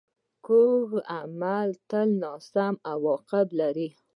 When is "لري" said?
3.59-3.89